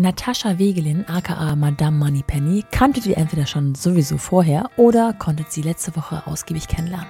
Natascha 0.00 0.60
Wegelin, 0.60 1.04
aka 1.08 1.56
Madame 1.56 1.98
Moneypenny, 1.98 2.64
kanntet 2.70 3.04
ihr 3.04 3.18
entweder 3.18 3.46
schon 3.46 3.74
sowieso 3.74 4.16
vorher 4.16 4.70
oder 4.76 5.12
konntet 5.12 5.50
sie 5.50 5.60
letzte 5.60 5.96
Woche 5.96 6.24
ausgiebig 6.24 6.68
kennenlernen. 6.68 7.08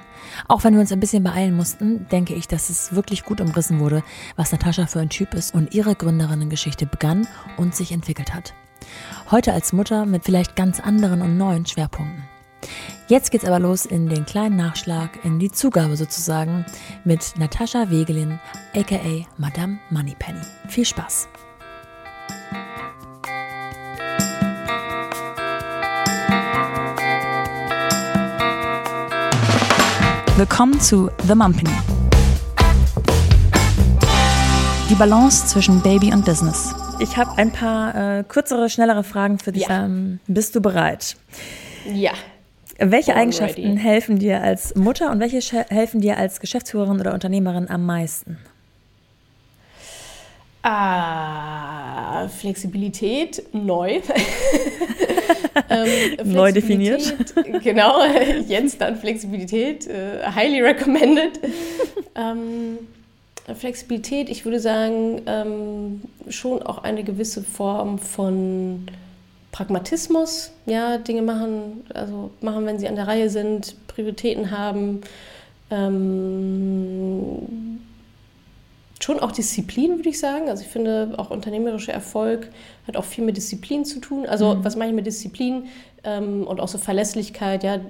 Auch 0.49 0.65
wenn 0.65 0.73
wir 0.73 0.81
uns 0.81 0.91
ein 0.91 1.01
bisschen 1.01 1.23
beeilen 1.23 1.55
mussten, 1.55 2.09
denke 2.09 2.33
ich, 2.33 2.49
dass 2.49 2.71
es 2.71 2.95
wirklich 2.95 3.25
gut 3.25 3.43
umrissen 3.43 3.79
wurde, 3.79 4.03
was 4.37 4.53
Natascha 4.53 4.87
für 4.87 5.01
ein 5.01 5.11
Typ 5.11 5.35
ist 5.35 5.55
und 5.55 5.75
ihre 5.75 5.95
Gründerinnengeschichte 5.95 6.87
begann 6.87 7.29
und 7.59 7.75
sich 7.75 7.93
entwickelt 7.93 8.33
hat. 8.33 8.55
Heute 9.31 9.53
als 9.53 9.75
Mutter 9.75 10.07
mit 10.07 10.25
vielleicht 10.25 10.57
ganz 10.57 10.81
anderen 10.81 11.21
und 11.21 11.37
neuen 11.37 11.67
Schwerpunkten. 11.67 12.25
Jetzt 13.07 13.31
geht's 13.31 13.45
aber 13.45 13.59
los 13.59 13.85
in 13.85 14.09
den 14.09 14.25
kleinen 14.25 14.57
Nachschlag, 14.57 15.23
in 15.25 15.39
die 15.39 15.51
Zugabe 15.51 15.99
sozusagen 15.99 16.65
mit 17.05 17.35
Natascha 17.37 17.91
Wegelin, 17.91 18.41
aka 18.75 19.27
Madame 19.37 19.79
Moneypenny. 19.91 20.41
Viel 20.69 20.87
Spaß! 20.87 21.29
Willkommen 30.39 30.81
zu 30.81 31.11
The 31.27 31.35
Mumpany. 31.35 31.69
Die 34.89 34.95
Balance 34.95 35.49
zwischen 35.49 35.83
Baby 35.83 36.13
und 36.13 36.25
Business. 36.25 36.73
Ich 37.01 37.17
habe 37.17 37.37
ein 37.37 37.51
paar 37.51 38.21
äh, 38.21 38.23
kürzere, 38.23 38.71
schnellere 38.71 39.03
Fragen 39.03 39.41
für 39.41 39.51
dich. 39.51 39.67
Ja. 39.67 39.87
Ähm, 39.87 40.21
bist 40.29 40.55
du 40.55 40.61
bereit? 40.61 41.17
Ja. 41.93 42.13
Welche 42.79 43.15
Already. 43.15 43.21
Eigenschaften 43.21 43.77
helfen 43.79 44.21
dir 44.21 44.41
als 44.41 44.77
Mutter 44.77 45.11
und 45.11 45.19
welche 45.19 45.41
helfen 45.71 46.01
dir 46.01 46.17
als 46.17 46.39
Geschäftsführerin 46.39 47.01
oder 47.01 47.15
Unternehmerin 47.15 47.69
am 47.69 47.85
meisten? 47.85 48.39
Ah, 50.71 52.29
Flexibilität 52.29 53.43
neu. 53.55 54.01
ähm, 55.71 55.89
neu 56.25 56.53
definiert. 56.53 57.15
Genau, 57.63 58.05
Jens 58.47 58.77
dann 58.77 58.97
Flexibilität, 58.97 59.87
äh, 59.87 60.31
highly 60.31 60.61
recommended. 60.61 61.41
ähm, 62.15 62.81
Flexibilität, 63.55 64.29
ich 64.29 64.45
würde 64.45 64.61
sagen, 64.61 65.23
ähm, 65.25 66.03
schon 66.29 66.63
auch 66.63 66.83
eine 66.85 67.03
gewisse 67.03 67.43
Form 67.43 67.99
von 67.99 68.89
Pragmatismus, 69.53 70.53
ja, 70.67 70.99
Dinge 70.99 71.23
machen, 71.23 71.87
also 71.95 72.31
machen, 72.43 72.67
wenn 72.67 72.79
sie 72.79 72.89
an 72.89 72.97
der 72.97 73.07
Reihe 73.07 73.31
sind, 73.31 73.75
Prioritäten 73.87 74.51
haben. 74.51 75.01
Ähm, 75.71 77.68
schon 79.09 79.21
auch 79.21 79.33
Disziplin, 79.33 79.97
würde 79.97 80.11
ich 80.11 80.19
sagen. 80.19 80.51
Also 80.51 80.63
ich 80.63 80.69
finde, 80.69 81.15
auch 81.17 81.31
unternehmerischer 81.31 81.95
Erfolg 81.95 82.51
hat 82.87 82.99
auch 82.99 83.07
viel 83.07 83.25
mit 83.25 83.39
Disziplin 83.39 83.87
zu 83.87 84.01
tun. 84.01 84.27
Also 84.27 84.55
mhm. 84.55 84.65
was 84.65 84.77
meine 84.77 84.91
ich 84.91 84.97
mit 84.97 85.07
Disziplin 85.07 85.69
ähm, 86.05 86.47
und 86.47 86.61
auch 86.61 86.69
so 86.69 86.77
Verlässlichkeit, 86.77 87.65
ja, 87.65 87.81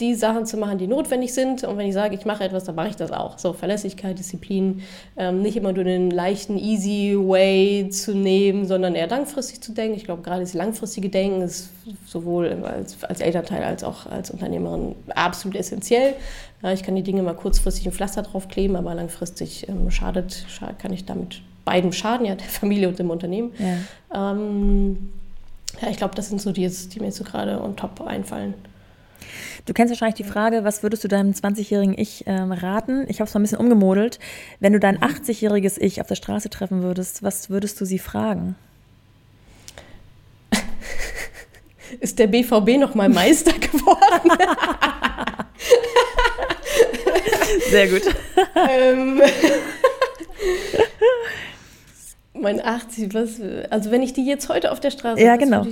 die 0.00 0.14
Sachen 0.14 0.46
zu 0.46 0.56
machen, 0.56 0.78
die 0.78 0.86
notwendig 0.86 1.34
sind. 1.34 1.64
Und 1.64 1.76
wenn 1.76 1.86
ich 1.86 1.94
sage, 1.94 2.14
ich 2.14 2.24
mache 2.24 2.44
etwas, 2.44 2.64
dann 2.64 2.74
mache 2.74 2.88
ich 2.88 2.96
das 2.96 3.12
auch. 3.12 3.38
So 3.38 3.52
Verlässlichkeit, 3.52 4.18
Disziplin, 4.18 4.82
ähm, 5.16 5.42
nicht 5.42 5.56
immer 5.56 5.72
nur 5.72 5.84
den 5.84 6.10
leichten, 6.10 6.58
easy 6.58 7.14
way 7.16 7.88
zu 7.90 8.14
nehmen, 8.14 8.66
sondern 8.66 8.94
eher 8.94 9.06
langfristig 9.06 9.60
zu 9.60 9.72
denken. 9.72 9.96
Ich 9.96 10.04
glaube, 10.04 10.22
gerade 10.22 10.40
das 10.40 10.54
langfristige 10.54 11.08
Denken 11.08 11.42
ist 11.42 11.70
sowohl 12.06 12.64
als, 12.64 13.02
als 13.04 13.20
Elternteil 13.20 13.62
als 13.62 13.84
auch 13.84 14.06
als 14.06 14.30
Unternehmerin 14.30 14.94
absolut 15.14 15.56
essentiell. 15.56 16.14
Ja, 16.62 16.72
ich 16.72 16.82
kann 16.82 16.96
die 16.96 17.02
Dinge 17.02 17.22
mal 17.22 17.34
kurzfristig 17.34 17.86
ein 17.86 17.92
Pflaster 17.92 18.22
draufkleben, 18.22 18.76
aber 18.76 18.94
langfristig 18.94 19.68
ähm, 19.68 19.90
schadet, 19.90 20.46
kann 20.78 20.92
ich 20.92 21.04
damit 21.04 21.42
beiden 21.64 21.92
schaden, 21.92 22.26
ja, 22.26 22.34
der 22.36 22.46
Familie 22.46 22.88
und 22.88 22.98
dem 22.98 23.10
Unternehmen. 23.10 23.52
Ja, 23.58 24.32
ähm, 24.32 25.12
ja 25.80 25.90
ich 25.90 25.96
glaube, 25.96 26.14
das 26.14 26.28
sind 26.28 26.40
so 26.40 26.50
die, 26.50 26.68
die 26.68 27.00
mir 27.00 27.06
jetzt 27.06 27.18
so 27.18 27.24
gerade 27.24 27.60
on 27.60 27.76
top 27.76 28.00
einfallen. 28.00 28.54
Du 29.64 29.74
kennst 29.74 29.90
wahrscheinlich 29.92 30.16
die 30.16 30.24
Frage, 30.24 30.64
was 30.64 30.82
würdest 30.82 31.04
du 31.04 31.08
deinem 31.08 31.30
20-jährigen 31.30 31.96
Ich 31.96 32.24
ähm, 32.26 32.50
raten? 32.50 33.04
Ich 33.08 33.20
habe 33.20 33.28
es 33.28 33.34
mal 33.34 33.40
ein 33.40 33.44
bisschen 33.44 33.58
umgemodelt. 33.58 34.18
Wenn 34.58 34.72
du 34.72 34.80
dein 34.80 34.98
80-jähriges 34.98 35.78
Ich 35.80 36.00
auf 36.00 36.08
der 36.08 36.16
Straße 36.16 36.50
treffen 36.50 36.82
würdest, 36.82 37.22
was 37.22 37.48
würdest 37.48 37.80
du 37.80 37.84
sie 37.84 38.00
fragen? 38.00 38.56
Ist 42.00 42.18
der 42.18 42.26
BVB 42.26 42.78
noch 42.78 42.94
mal 42.96 43.08
Meister 43.08 43.52
geworden? 43.52 44.30
Sehr 47.70 47.88
gut. 47.88 48.02
ähm, 48.68 49.22
mein 52.42 52.64
80, 52.64 53.14
was, 53.14 53.40
also 53.70 53.90
wenn 53.90 54.02
ich 54.02 54.12
die 54.12 54.26
jetzt 54.26 54.48
heute 54.48 54.72
auf 54.72 54.80
der 54.80 54.90
Straße. 54.90 55.22
Ja, 55.22 55.36
genau. 55.36 55.64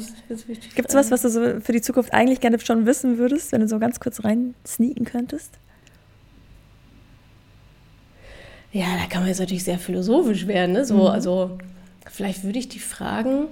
Gibt 0.75 0.89
es 0.89 0.95
was, 0.95 1.11
was 1.11 1.23
du 1.23 1.29
so 1.29 1.61
für 1.61 1.73
die 1.73 1.83
Zukunft 1.83 2.13
eigentlich 2.15 2.41
gerne 2.41 2.59
schon 2.61 2.87
wissen 2.87 3.19
würdest, 3.19 3.53
wenn 3.53 3.61
du 3.61 3.69
so 3.69 3.79
ganz 3.79 4.01
kurz 4.01 4.25
rein 4.25 4.55
sneaken 4.67 5.05
könntest? 5.05 5.59
Ja, 8.73 8.87
da 9.01 9.07
kann 9.09 9.23
man 9.23 9.29
jetzt 9.29 9.41
natürlich 9.41 9.65
sehr 9.65 9.79
philosophisch 9.79 10.47
werden. 10.47 10.73
Ne? 10.73 10.85
So, 10.85 10.95
mhm. 10.95 11.07
Also 11.07 11.59
vielleicht 12.09 12.45
würde 12.45 12.59
ich 12.59 12.69
die 12.69 12.79
fragen. 12.79 13.49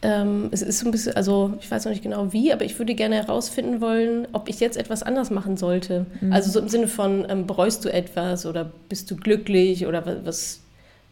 Ähm, 0.00 0.48
es 0.52 0.62
ist 0.62 0.78
so 0.78 0.86
ein 0.86 0.92
bisschen, 0.92 1.16
also 1.16 1.54
ich 1.60 1.68
weiß 1.68 1.84
noch 1.84 1.90
nicht 1.90 2.04
genau 2.04 2.32
wie, 2.32 2.52
aber 2.52 2.64
ich 2.64 2.78
würde 2.78 2.94
gerne 2.94 3.16
herausfinden 3.16 3.80
wollen, 3.80 4.28
ob 4.32 4.48
ich 4.48 4.60
jetzt 4.60 4.76
etwas 4.76 5.02
anders 5.02 5.30
machen 5.30 5.56
sollte. 5.56 6.06
Mhm. 6.20 6.32
Also 6.32 6.50
so 6.50 6.60
im 6.60 6.68
Sinne 6.68 6.86
von, 6.86 7.26
ähm, 7.28 7.48
bereust 7.48 7.84
du 7.84 7.92
etwas 7.92 8.46
oder 8.46 8.70
bist 8.88 9.10
du 9.10 9.16
glücklich 9.16 9.86
oder 9.86 10.20
was, 10.24 10.60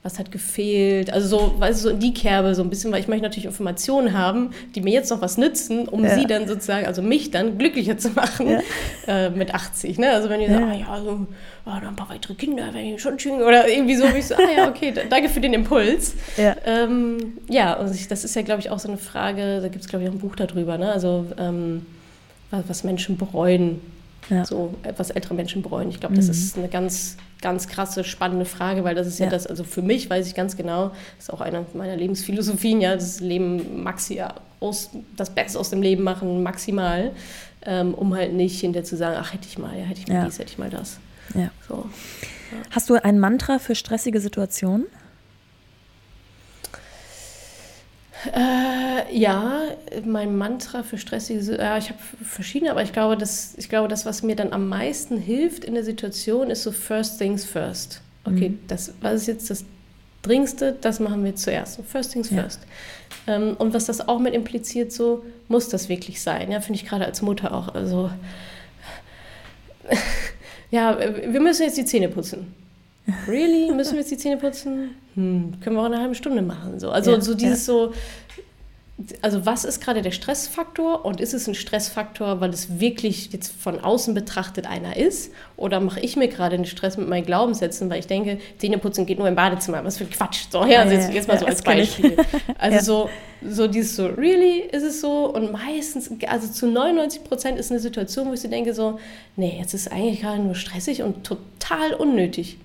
was 0.06 0.20
hat 0.20 0.30
gefehlt. 0.30 1.12
Also 1.12 1.26
so, 1.26 1.54
weißt 1.58 1.80
du, 1.80 1.82
so 1.88 1.90
in 1.90 1.98
die 1.98 2.14
Kerbe 2.14 2.54
so 2.54 2.62
ein 2.62 2.70
bisschen, 2.70 2.92
weil 2.92 3.00
ich 3.00 3.08
möchte 3.08 3.24
natürlich 3.24 3.44
Informationen 3.44 4.16
haben, 4.16 4.52
die 4.74 4.80
mir 4.80 4.92
jetzt 4.92 5.10
noch 5.10 5.20
was 5.20 5.36
nützen, 5.36 5.88
um 5.88 6.04
ja. 6.04 6.14
sie 6.14 6.26
dann 6.26 6.46
sozusagen, 6.46 6.86
also 6.86 7.02
mich 7.02 7.32
dann 7.32 7.58
glücklicher 7.58 7.98
zu 7.98 8.10
machen 8.10 8.48
ja. 8.48 9.26
äh, 9.26 9.30
mit 9.30 9.52
80. 9.52 9.98
Ne? 9.98 10.10
Also 10.10 10.28
wenn 10.28 10.40
ihr 10.40 10.48
ja. 10.48 10.60
sagt, 10.60 10.72
ah 10.72 10.74
ja, 10.74 11.02
so, 11.02 11.26
oh, 11.66 11.70
noch 11.70 11.88
ein 11.88 11.96
paar 11.96 12.08
weitere 12.08 12.34
Kinder, 12.34 12.68
wenn 12.72 12.94
ich 12.94 13.02
schon 13.02 13.18
schön 13.18 13.42
oder 13.42 13.68
irgendwie 13.68 13.96
so, 13.96 14.04
wie 14.14 14.18
ich 14.18 14.26
so, 14.26 14.36
ah 14.36 14.48
ja, 14.56 14.68
okay, 14.68 14.94
danke 15.10 15.28
für 15.28 15.40
den 15.40 15.52
Impuls. 15.52 16.14
Ja, 16.36 16.54
ähm, 16.64 17.38
ja 17.48 17.74
und 17.74 17.92
ich, 17.92 18.06
das 18.06 18.22
ist 18.22 18.36
ja, 18.36 18.42
glaube 18.42 18.60
ich, 18.60 18.70
auch 18.70 18.78
so 18.78 18.86
eine 18.86 18.98
Frage, 18.98 19.60
da 19.60 19.68
gibt 19.68 19.84
es, 19.84 19.88
glaube 19.88 20.04
ich, 20.04 20.08
auch 20.08 20.14
ein 20.14 20.20
Buch 20.20 20.36
darüber, 20.36 20.78
ne? 20.78 20.92
also 20.92 21.26
ähm, 21.36 21.84
was 22.52 22.84
Menschen 22.84 23.16
bereuen 23.16 23.80
ja. 24.30 24.44
so 24.44 24.74
etwas 24.82 25.10
ältere 25.10 25.34
Menschen 25.34 25.62
bereuen. 25.62 25.88
Ich 25.88 26.00
glaube, 26.00 26.14
das 26.14 26.26
mhm. 26.26 26.32
ist 26.32 26.58
eine 26.58 26.68
ganz, 26.68 27.16
ganz 27.40 27.68
krasse, 27.68 28.04
spannende 28.04 28.44
Frage, 28.44 28.84
weil 28.84 28.94
das 28.94 29.06
ist 29.06 29.18
ja, 29.18 29.26
ja, 29.26 29.30
das, 29.30 29.46
also 29.46 29.64
für 29.64 29.82
mich 29.82 30.08
weiß 30.08 30.26
ich 30.26 30.34
ganz 30.34 30.56
genau, 30.56 30.88
das 31.16 31.28
ist 31.28 31.32
auch 31.32 31.40
eine 31.40 31.66
meiner 31.74 31.96
Lebensphilosophien, 31.96 32.80
ja, 32.80 32.94
das 32.94 33.20
Leben 33.20 33.82
maxi 33.82 34.22
aus, 34.60 34.90
das 35.16 35.30
Beste 35.30 35.58
aus 35.58 35.70
dem 35.70 35.82
Leben 35.82 36.02
machen, 36.02 36.42
maximal, 36.42 37.12
ähm, 37.62 37.94
um 37.94 38.14
halt 38.14 38.32
nicht 38.32 38.60
hinterher 38.60 38.84
zu 38.84 38.96
sagen, 38.96 39.16
ach, 39.20 39.32
hätte 39.32 39.46
ich 39.48 39.58
mal, 39.58 39.76
ja, 39.76 39.84
hätte 39.84 40.00
ich 40.00 40.08
mal 40.08 40.14
ja. 40.14 40.24
dies, 40.24 40.38
hätte 40.38 40.50
ich 40.50 40.58
mal 40.58 40.70
das. 40.70 40.98
Ja. 41.34 41.50
So, 41.68 41.86
Hast 42.70 42.90
du 42.90 42.94
ein 43.02 43.18
Mantra 43.18 43.58
für 43.58 43.74
stressige 43.74 44.20
Situationen? 44.20 44.86
Äh, 48.34 49.16
ja, 49.16 49.62
mein 50.04 50.36
Mantra 50.36 50.82
für 50.82 50.98
stressige, 50.98 51.56
ja, 51.56 51.78
ich 51.78 51.90
habe 51.90 51.98
verschiedene, 52.22 52.70
aber 52.70 52.82
ich 52.82 52.92
glaube, 52.92 53.16
das, 53.16 53.54
ich 53.56 53.68
glaube, 53.68 53.88
das, 53.88 54.06
was 54.06 54.22
mir 54.22 54.36
dann 54.36 54.52
am 54.52 54.68
meisten 54.68 55.18
hilft 55.18 55.64
in 55.64 55.74
der 55.74 55.84
Situation, 55.84 56.50
ist 56.50 56.62
so 56.62 56.72
First 56.72 57.18
Things 57.18 57.44
First. 57.44 58.00
Okay, 58.24 58.50
mhm. 58.50 58.58
das, 58.66 58.92
was 59.00 59.22
ist 59.22 59.26
jetzt 59.28 59.50
das 59.50 59.64
Dringendste, 60.22 60.76
das 60.80 60.98
machen 60.98 61.24
wir 61.24 61.36
zuerst. 61.36 61.74
So 61.74 61.82
First 61.82 62.12
Things 62.12 62.30
ja. 62.30 62.42
First. 62.42 62.60
Ähm, 63.26 63.56
und 63.58 63.74
was 63.74 63.86
das 63.86 64.08
auch 64.08 64.18
mit 64.18 64.34
impliziert, 64.34 64.92
so 64.92 65.24
muss 65.48 65.68
das 65.68 65.88
wirklich 65.88 66.20
sein. 66.20 66.50
Ja, 66.50 66.60
finde 66.60 66.80
ich 66.80 66.86
gerade 66.86 67.04
als 67.04 67.22
Mutter 67.22 67.54
auch. 67.54 67.74
Also, 67.74 68.10
ja, 70.70 70.98
wir 70.98 71.40
müssen 71.40 71.62
jetzt 71.62 71.76
die 71.76 71.84
Zähne 71.84 72.08
putzen. 72.08 72.54
Really? 73.28 73.72
Müssen 73.72 73.92
wir 73.92 74.00
jetzt 74.00 74.10
die 74.10 74.16
Zähne 74.16 74.36
putzen? 74.36 74.96
Hm, 75.14 75.54
können 75.60 75.76
wir 75.76 75.82
auch 75.82 75.86
eine 75.86 76.00
halbe 76.00 76.14
Stunde 76.14 76.42
machen. 76.42 76.80
So. 76.80 76.90
Also 76.90 77.12
ja, 77.12 77.20
so 77.20 77.34
dieses 77.34 77.66
ja. 77.66 77.74
so, 77.74 77.92
also 79.20 79.44
was 79.44 79.64
ist 79.64 79.80
gerade 79.80 80.00
der 80.00 80.10
Stressfaktor 80.10 81.04
und 81.04 81.20
ist 81.20 81.34
es 81.34 81.46
ein 81.46 81.54
Stressfaktor, 81.54 82.40
weil 82.40 82.50
es 82.50 82.80
wirklich 82.80 83.30
jetzt 83.32 83.52
von 83.52 83.78
außen 83.78 84.14
betrachtet 84.14 84.66
einer 84.66 84.96
ist? 84.96 85.32
Oder 85.56 85.80
mache 85.80 86.00
ich 86.00 86.16
mir 86.16 86.28
gerade 86.28 86.56
einen 86.56 86.64
Stress 86.64 86.96
mit 86.96 87.06
meinen 87.06 87.26
Glaubenssätzen, 87.26 87.90
weil 87.90 87.98
ich 87.98 88.06
denke, 88.06 88.38
Zähneputzen 88.58 89.04
geht 89.04 89.18
nur 89.18 89.28
im 89.28 89.34
Badezimmer. 89.34 89.84
Was 89.84 89.98
für 89.98 90.06
Quatsch. 90.06 90.46
So, 90.50 90.64
ja, 90.64 90.80
also 90.80 90.94
jetzt, 90.94 91.12
jetzt 91.12 91.28
mal 91.28 91.38
so 91.38 91.46
als 91.46 91.62
Beispiel. 91.62 92.16
Also 92.58 93.08
so, 93.42 93.50
so 93.50 93.66
dieses 93.68 93.96
so, 93.96 94.06
really 94.06 94.60
ist 94.60 94.82
es 94.82 95.00
so? 95.00 95.26
Und 95.26 95.52
meistens, 95.52 96.10
also 96.26 96.48
zu 96.48 96.66
99 96.66 97.22
Prozent 97.22 97.58
ist 97.58 97.70
eine 97.70 97.80
Situation, 97.80 98.28
wo 98.28 98.32
ich 98.32 98.40
so 98.40 98.48
denke 98.48 98.72
so, 98.72 98.98
nee, 99.36 99.58
jetzt 99.60 99.74
ist 99.74 99.92
eigentlich 99.92 100.22
gerade 100.22 100.40
nur 100.40 100.54
stressig 100.54 101.02
und 101.02 101.24
total 101.24 101.94
unnötig 101.94 102.56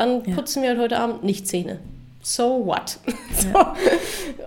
dann 0.00 0.24
ja. 0.24 0.34
putzen 0.34 0.62
wir 0.62 0.70
halt 0.70 0.78
heute 0.78 0.98
Abend 0.98 1.24
nicht 1.24 1.46
Zähne. 1.46 1.78
So 2.22 2.64
what? 2.64 2.98
so. 3.34 3.48
Ja. 3.48 3.76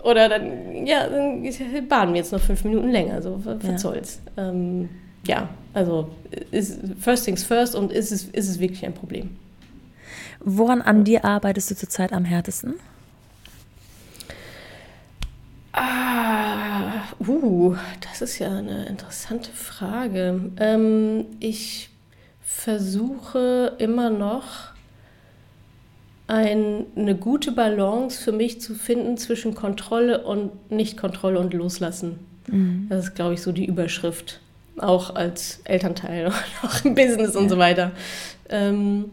Oder 0.03 0.29
dann, 0.29 0.85
ja, 0.85 1.07
dann 1.07 1.43
baden 1.87 2.13
wir 2.13 2.21
jetzt 2.21 2.31
noch 2.31 2.41
fünf 2.41 2.63
Minuten 2.63 2.89
länger. 2.89 3.21
So, 3.21 3.39
was 3.43 3.63
ja. 3.63 3.77
soll's? 3.77 4.19
Ähm, 4.35 4.89
ja, 5.25 5.49
also 5.73 6.09
ist, 6.51 6.79
first 6.99 7.25
things 7.25 7.43
first 7.43 7.75
und 7.75 7.91
ist 7.91 8.11
es, 8.11 8.25
ist 8.25 8.49
es 8.49 8.59
wirklich 8.59 8.85
ein 8.85 8.93
Problem. 8.93 9.37
Woran 10.39 10.81
an 10.81 11.03
dir 11.03 11.23
arbeitest 11.23 11.71
du 11.71 11.75
zurzeit 11.75 12.13
am 12.13 12.25
härtesten? 12.25 12.75
Ah, 15.71 17.03
uh, 17.19 17.75
das 18.01 18.21
ist 18.21 18.39
ja 18.39 18.51
eine 18.51 18.85
interessante 18.85 19.51
Frage. 19.51 20.51
Ähm, 20.59 21.25
ich 21.39 21.89
versuche 22.41 23.73
immer 23.79 24.09
noch 24.09 24.72
ein, 26.27 26.85
eine 26.95 27.15
gute 27.15 27.51
Balance 27.51 28.21
für 28.21 28.31
mich 28.31 28.61
zu 28.61 28.75
finden 28.75 29.17
zwischen 29.17 29.55
Kontrolle 29.55 30.23
und 30.23 30.71
Nicht-Kontrolle 30.71 31.39
und 31.39 31.53
Loslassen. 31.53 32.19
Mhm. 32.47 32.87
Das 32.89 33.05
ist, 33.05 33.15
glaube 33.15 33.33
ich, 33.33 33.41
so 33.41 33.51
die 33.51 33.65
Überschrift. 33.65 34.39
Auch 34.77 35.15
als 35.15 35.59
Elternteil 35.65 36.25
und 36.27 36.33
auch 36.63 36.85
im 36.85 36.95
Business 36.95 37.33
ja. 37.35 37.39
und 37.39 37.49
so 37.49 37.57
weiter. 37.57 37.91
Ähm, 38.49 39.11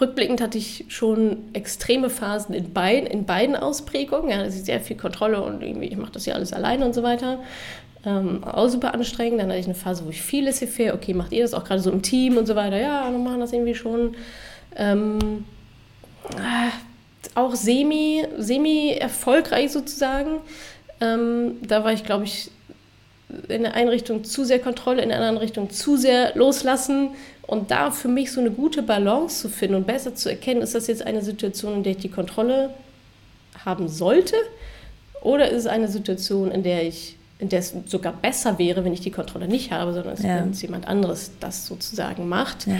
rückblickend 0.00 0.40
hatte 0.40 0.58
ich 0.58 0.86
schon 0.88 1.38
extreme 1.52 2.08
Phasen 2.08 2.54
in 2.54 2.72
beiden, 2.72 3.06
in 3.06 3.24
beiden 3.24 3.56
Ausprägungen. 3.56 4.30
Ja, 4.30 4.38
also 4.38 4.62
sehr 4.62 4.80
viel 4.80 4.96
Kontrolle 4.96 5.42
und 5.42 5.62
irgendwie, 5.62 5.86
ich 5.86 5.96
mache 5.96 6.12
das 6.12 6.24
ja 6.24 6.34
alles 6.34 6.52
alleine 6.52 6.86
und 6.86 6.94
so 6.94 7.02
weiter. 7.02 7.40
Ähm, 8.04 8.44
auch 8.44 8.68
super 8.68 8.94
anstrengend. 8.94 9.40
Dann 9.40 9.48
hatte 9.48 9.58
ich 9.58 9.66
eine 9.66 9.74
Phase, 9.74 10.06
wo 10.06 10.10
ich 10.10 10.22
viel 10.22 10.44
laissez 10.44 10.92
okay, 10.92 11.12
macht 11.12 11.32
ihr 11.32 11.42
das 11.42 11.52
auch 11.52 11.64
gerade 11.64 11.80
so 11.80 11.90
im 11.90 12.02
Team 12.02 12.36
und 12.36 12.46
so 12.46 12.54
weiter? 12.54 12.78
Ja, 12.78 13.10
wir 13.10 13.18
machen 13.18 13.40
das 13.40 13.52
irgendwie 13.52 13.74
schon. 13.74 14.14
Ähm, 14.76 15.18
äh, 15.18 15.55
auch 17.34 17.54
semi, 17.54 18.24
semi 18.38 18.92
erfolgreich 18.92 19.72
sozusagen. 19.72 20.38
Ähm, 21.00 21.56
da 21.62 21.84
war 21.84 21.92
ich, 21.92 22.04
glaube 22.04 22.24
ich, 22.24 22.50
in 23.48 23.62
der 23.62 23.74
einen 23.74 23.88
Richtung 23.88 24.24
zu 24.24 24.44
sehr 24.44 24.58
Kontrolle, 24.58 25.02
in 25.02 25.08
der 25.08 25.18
anderen 25.18 25.38
Richtung 25.38 25.70
zu 25.70 25.96
sehr 25.96 26.36
loslassen. 26.36 27.10
Und 27.42 27.70
da 27.70 27.90
für 27.90 28.08
mich 28.08 28.32
so 28.32 28.40
eine 28.40 28.50
gute 28.50 28.82
Balance 28.82 29.42
zu 29.42 29.48
finden 29.48 29.76
und 29.76 29.86
besser 29.86 30.14
zu 30.14 30.28
erkennen, 30.28 30.62
ist 30.62 30.74
das 30.74 30.86
jetzt 30.86 31.06
eine 31.06 31.22
Situation, 31.22 31.74
in 31.74 31.82
der 31.82 31.92
ich 31.92 31.98
die 31.98 32.10
Kontrolle 32.10 32.70
haben 33.64 33.88
sollte? 33.88 34.36
Oder 35.22 35.50
ist 35.50 35.60
es 35.60 35.66
eine 35.66 35.88
Situation, 35.88 36.50
in 36.50 36.62
der 36.62 36.86
ich 36.86 37.16
in 37.38 37.50
der 37.50 37.58
es 37.58 37.74
sogar 37.86 38.14
besser 38.14 38.58
wäre, 38.58 38.84
wenn 38.84 38.94
ich 38.94 39.00
die 39.00 39.10
Kontrolle 39.10 39.46
nicht 39.46 39.70
habe, 39.70 39.92
sondern 39.92 40.16
ja. 40.22 40.46
es 40.50 40.62
jemand 40.62 40.88
anderes 40.88 41.32
das 41.38 41.66
sozusagen 41.66 42.28
macht. 42.28 42.66
Ja. 42.66 42.76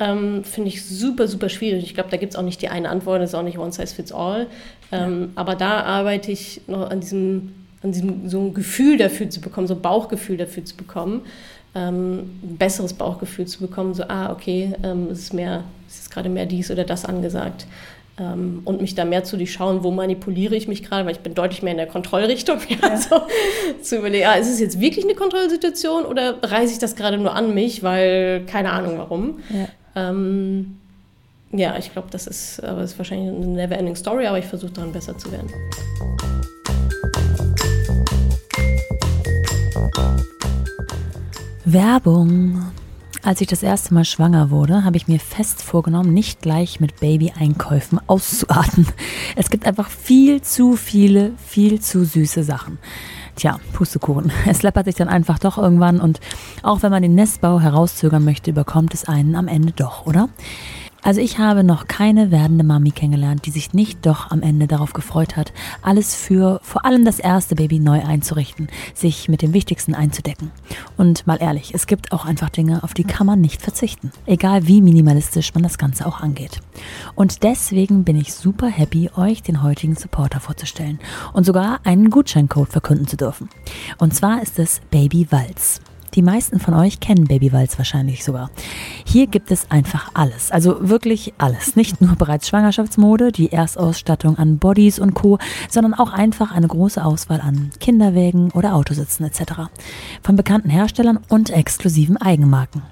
Ähm, 0.00 0.44
Finde 0.44 0.68
ich 0.68 0.84
super, 0.84 1.28
super 1.28 1.48
schwierig. 1.48 1.84
Ich 1.84 1.94
glaube, 1.94 2.10
da 2.10 2.16
gibt 2.16 2.32
es 2.32 2.38
auch 2.38 2.42
nicht 2.42 2.62
die 2.62 2.68
eine 2.68 2.88
Antwort, 2.88 3.20
das 3.20 3.30
ist 3.30 3.34
auch 3.34 3.42
nicht 3.42 3.58
one 3.58 3.70
size 3.70 3.94
fits 3.94 4.12
all. 4.12 4.46
Ähm, 4.90 5.20
ja. 5.20 5.28
Aber 5.34 5.54
da 5.54 5.82
arbeite 5.82 6.32
ich 6.32 6.62
noch 6.66 6.90
an 6.90 7.00
diesem, 7.00 7.52
an 7.82 7.92
diesem 7.92 8.28
so 8.28 8.40
ein 8.40 8.54
Gefühl 8.54 8.96
dafür 8.96 9.28
zu 9.28 9.40
bekommen, 9.40 9.66
so 9.66 9.74
ein 9.74 9.82
Bauchgefühl 9.82 10.38
dafür 10.38 10.64
zu 10.64 10.74
bekommen. 10.74 11.22
Ähm, 11.74 12.30
ein 12.42 12.56
besseres 12.56 12.94
Bauchgefühl 12.94 13.46
zu 13.46 13.60
bekommen, 13.60 13.94
so, 13.94 14.04
ah, 14.08 14.32
okay, 14.32 14.72
ähm, 14.82 15.08
es 15.12 15.20
ist 15.20 15.34
mehr, 15.34 15.64
es 15.86 16.00
ist 16.00 16.10
gerade 16.10 16.28
mehr 16.28 16.46
dies 16.46 16.70
oder 16.70 16.82
das 16.82 17.04
angesagt 17.04 17.66
ähm, 18.20 18.62
und 18.64 18.80
mich 18.80 18.94
da 18.94 19.04
mehr 19.04 19.24
zu 19.24 19.36
durchschauen, 19.36 19.82
wo 19.82 19.90
manipuliere 19.90 20.54
ich 20.54 20.68
mich 20.68 20.82
gerade, 20.82 21.06
weil 21.06 21.12
ich 21.12 21.20
bin 21.20 21.34
deutlich 21.34 21.62
mehr 21.62 21.72
in 21.72 21.78
der 21.78 21.86
Kontrollrichtung. 21.86 22.58
Ja, 22.68 22.88
ja. 22.88 22.96
So, 22.96 23.22
zu 23.82 23.96
überlegen, 23.98 24.26
ah, 24.26 24.34
ist 24.34 24.48
es 24.48 24.60
jetzt 24.60 24.80
wirklich 24.80 25.04
eine 25.04 25.14
Kontrollsituation 25.14 26.04
oder 26.04 26.38
reiße 26.42 26.72
ich 26.72 26.78
das 26.78 26.94
gerade 26.94 27.18
nur 27.18 27.34
an 27.34 27.54
mich, 27.54 27.82
weil 27.82 28.44
keine 28.46 28.70
Ahnung 28.70 28.98
warum. 28.98 29.40
Ja, 29.50 29.68
ähm, 29.94 30.78
ja 31.52 31.76
ich 31.78 31.92
glaube, 31.92 32.08
das 32.10 32.26
ist, 32.26 32.62
aber 32.62 32.82
ist 32.82 32.98
wahrscheinlich 32.98 33.28
eine 33.28 33.46
never-ending 33.46 33.96
Story, 33.96 34.26
aber 34.26 34.38
ich 34.38 34.46
versuche 34.46 34.72
daran 34.72 34.92
besser 34.92 35.16
zu 35.16 35.30
werden. 35.32 35.50
Werbung. 41.64 42.72
Als 43.22 43.42
ich 43.42 43.48
das 43.48 43.62
erste 43.62 43.92
Mal 43.92 44.06
schwanger 44.06 44.50
wurde, 44.50 44.82
habe 44.82 44.96
ich 44.96 45.06
mir 45.06 45.20
fest 45.20 45.62
vorgenommen, 45.62 46.14
nicht 46.14 46.40
gleich 46.40 46.80
mit 46.80 47.00
Baby-Einkäufen 47.00 48.00
auszuarten. 48.06 48.86
Es 49.36 49.50
gibt 49.50 49.66
einfach 49.66 49.90
viel 49.90 50.40
zu 50.40 50.74
viele, 50.74 51.32
viel 51.36 51.80
zu 51.80 52.04
süße 52.04 52.44
Sachen. 52.44 52.78
Tja, 53.40 53.58
Pustekuchen. 53.72 54.30
Es 54.46 54.62
läppert 54.62 54.84
sich 54.84 54.96
dann 54.96 55.08
einfach 55.08 55.38
doch 55.38 55.56
irgendwann 55.56 55.98
und 55.98 56.20
auch 56.62 56.82
wenn 56.82 56.90
man 56.90 57.00
den 57.00 57.14
Nestbau 57.14 57.58
herauszögern 57.58 58.22
möchte, 58.22 58.50
überkommt 58.50 58.92
es 58.92 59.08
einen 59.08 59.34
am 59.34 59.48
Ende 59.48 59.72
doch, 59.72 60.04
oder? 60.04 60.28
Also 61.02 61.20
ich 61.20 61.38
habe 61.38 61.64
noch 61.64 61.86
keine 61.86 62.30
werdende 62.30 62.64
Mami 62.64 62.90
kennengelernt, 62.90 63.46
die 63.46 63.50
sich 63.50 63.72
nicht 63.72 64.04
doch 64.04 64.30
am 64.30 64.42
Ende 64.42 64.66
darauf 64.66 64.92
gefreut 64.92 65.36
hat, 65.36 65.52
alles 65.82 66.14
für 66.14 66.60
vor 66.62 66.84
allem 66.84 67.04
das 67.04 67.18
erste 67.18 67.54
Baby 67.54 67.78
neu 67.78 68.02
einzurichten, 68.04 68.68
sich 68.94 69.28
mit 69.28 69.42
dem 69.42 69.54
Wichtigsten 69.54 69.94
einzudecken. 69.94 70.50
Und 70.96 71.26
mal 71.26 71.38
ehrlich, 71.40 71.72
es 71.74 71.86
gibt 71.86 72.12
auch 72.12 72.26
einfach 72.26 72.50
Dinge, 72.50 72.82
auf 72.82 72.94
die 72.94 73.04
kann 73.04 73.26
man 73.26 73.40
nicht 73.40 73.62
verzichten, 73.62 74.12
egal 74.26 74.66
wie 74.66 74.82
minimalistisch 74.82 75.54
man 75.54 75.62
das 75.62 75.78
Ganze 75.78 76.06
auch 76.06 76.20
angeht. 76.20 76.60
Und 77.14 77.42
deswegen 77.42 78.04
bin 78.04 78.16
ich 78.16 78.34
super 78.34 78.68
happy, 78.68 79.10
euch 79.16 79.42
den 79.42 79.62
heutigen 79.62 79.96
Supporter 79.96 80.40
vorzustellen 80.40 80.98
und 81.32 81.44
sogar 81.44 81.80
einen 81.84 82.10
Gutscheincode 82.10 82.68
verkünden 82.68 83.06
zu 83.06 83.16
dürfen. 83.16 83.48
Und 83.98 84.14
zwar 84.14 84.42
ist 84.42 84.58
es 84.58 84.80
Baby 84.90 85.26
Walz. 85.30 85.80
Die 86.14 86.22
meisten 86.22 86.58
von 86.58 86.74
euch 86.74 86.98
kennen 86.98 87.26
Babywalz 87.26 87.78
wahrscheinlich 87.78 88.24
sogar. 88.24 88.50
Hier 89.12 89.26
gibt 89.26 89.50
es 89.50 89.68
einfach 89.72 90.12
alles, 90.14 90.52
also 90.52 90.88
wirklich 90.88 91.34
alles. 91.36 91.74
Nicht 91.74 92.00
nur 92.00 92.14
bereits 92.14 92.46
Schwangerschaftsmode, 92.46 93.32
die 93.32 93.50
Erstausstattung 93.50 94.38
an 94.38 94.58
Bodies 94.58 95.00
und 95.00 95.14
Co., 95.14 95.38
sondern 95.68 95.94
auch 95.94 96.12
einfach 96.12 96.52
eine 96.52 96.68
große 96.68 97.04
Auswahl 97.04 97.40
an 97.40 97.72
Kinderwägen 97.80 98.52
oder 98.52 98.76
Autositzen 98.76 99.24
etc. 99.24 99.62
Von 100.22 100.36
bekannten 100.36 100.70
Herstellern 100.70 101.18
und 101.28 101.50
exklusiven 101.50 102.18
Eigenmarken. 102.18 102.82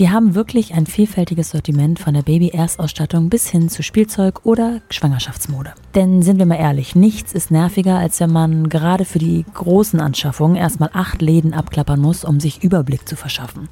Die 0.00 0.10
haben 0.10 0.34
wirklich 0.34 0.74
ein 0.74 0.86
vielfältiges 0.86 1.50
Sortiment 1.50 2.00
von 2.00 2.14
der 2.14 2.22
Baby-Erstausstattung 2.22 3.28
bis 3.28 3.48
hin 3.48 3.68
zu 3.68 3.84
Spielzeug 3.84 4.40
oder 4.42 4.80
Schwangerschaftsmode. 4.90 5.74
Denn 5.94 6.22
sind 6.22 6.38
wir 6.38 6.46
mal 6.46 6.56
ehrlich, 6.56 6.96
nichts 6.96 7.32
ist 7.32 7.52
nerviger, 7.52 7.98
als 7.98 8.18
wenn 8.18 8.32
man 8.32 8.68
gerade 8.68 9.04
für 9.04 9.20
die 9.20 9.44
großen 9.54 10.00
Anschaffungen 10.00 10.56
erstmal 10.56 10.90
acht 10.92 11.22
Läden 11.22 11.54
abklappern 11.54 12.00
muss, 12.00 12.24
um 12.24 12.40
sich 12.40 12.64
Überblick 12.64 13.08
zu 13.08 13.14
verschaffen. 13.14 13.68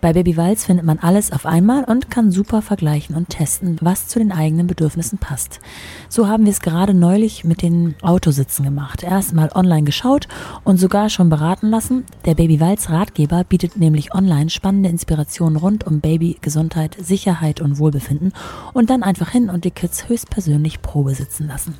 Bei 0.00 0.14
Baby 0.14 0.38
Walz 0.38 0.64
findet 0.64 0.86
man 0.86 0.98
alles 0.98 1.30
auf 1.30 1.41
einmal 1.46 1.84
und 1.84 2.10
kann 2.10 2.30
super 2.30 2.62
vergleichen 2.62 3.16
und 3.16 3.28
testen, 3.28 3.76
was 3.80 4.08
zu 4.08 4.18
den 4.18 4.32
eigenen 4.32 4.66
Bedürfnissen 4.66 5.18
passt. 5.18 5.60
So 6.08 6.28
haben 6.28 6.44
wir 6.44 6.52
es 6.52 6.60
gerade 6.60 6.94
neulich 6.94 7.44
mit 7.44 7.62
den 7.62 7.94
Autositzen 8.02 8.64
gemacht. 8.64 9.02
Erstmal 9.02 9.50
online 9.54 9.84
geschaut 9.84 10.28
und 10.64 10.78
sogar 10.78 11.10
schon 11.10 11.28
beraten 11.28 11.68
lassen. 11.68 12.04
Der 12.24 12.34
Baby 12.34 12.60
Walz 12.60 12.90
Ratgeber 12.90 13.44
bietet 13.44 13.76
nämlich 13.76 14.14
online 14.14 14.50
spannende 14.50 14.88
Inspirationen 14.88 15.56
rund 15.56 15.86
um 15.86 16.00
Babygesundheit, 16.00 16.96
Sicherheit 17.00 17.60
und 17.60 17.78
Wohlbefinden 17.78 18.32
und 18.72 18.90
dann 18.90 19.02
einfach 19.02 19.30
hin 19.30 19.50
und 19.50 19.64
die 19.64 19.70
Kids 19.70 20.08
höchstpersönlich 20.08 20.82
Probe 20.82 21.14
sitzen 21.14 21.46
lassen. 21.46 21.74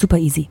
Super 0.00 0.16
easy. 0.16 0.48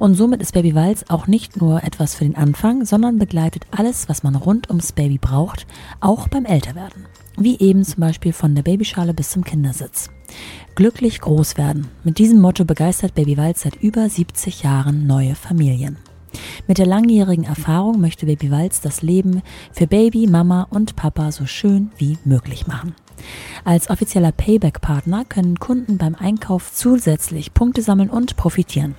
Und 0.00 0.16
somit 0.16 0.42
ist 0.42 0.52
Baby 0.52 0.74
Walz 0.74 1.04
auch 1.06 1.28
nicht 1.28 1.60
nur 1.60 1.84
etwas 1.84 2.16
für 2.16 2.24
den 2.24 2.34
Anfang, 2.34 2.84
sondern 2.84 3.20
begleitet 3.20 3.64
alles, 3.70 4.08
was 4.08 4.24
man 4.24 4.34
rund 4.34 4.68
ums 4.68 4.90
Baby 4.90 5.16
braucht, 5.16 5.68
auch 6.00 6.26
beim 6.26 6.44
Älterwerden. 6.44 7.06
Wie 7.36 7.56
eben 7.60 7.84
zum 7.84 8.00
Beispiel 8.00 8.32
von 8.32 8.56
der 8.56 8.64
Babyschale 8.64 9.14
bis 9.14 9.30
zum 9.30 9.44
Kindersitz. 9.44 10.10
Glücklich 10.74 11.20
groß 11.20 11.56
werden. 11.56 11.86
Mit 12.02 12.18
diesem 12.18 12.40
Motto 12.40 12.64
begeistert 12.64 13.14
Baby 13.14 13.36
Walz 13.36 13.60
seit 13.60 13.76
über 13.76 14.08
70 14.08 14.64
Jahren 14.64 15.06
neue 15.06 15.36
Familien. 15.36 15.96
Mit 16.66 16.78
der 16.78 16.86
langjährigen 16.86 17.44
Erfahrung 17.44 18.00
möchte 18.00 18.26
Baby 18.26 18.50
Walz 18.50 18.80
das 18.80 19.02
Leben 19.02 19.42
für 19.70 19.86
Baby, 19.86 20.26
Mama 20.26 20.66
und 20.68 20.96
Papa 20.96 21.30
so 21.30 21.46
schön 21.46 21.92
wie 21.96 22.18
möglich 22.24 22.66
machen. 22.66 22.96
Als 23.64 23.90
offizieller 23.90 24.32
Payback-Partner 24.32 25.24
können 25.24 25.58
Kunden 25.58 25.98
beim 25.98 26.14
Einkauf 26.14 26.72
zusätzlich 26.72 27.54
Punkte 27.54 27.82
sammeln 27.82 28.10
und 28.10 28.36
profitieren. 28.36 28.94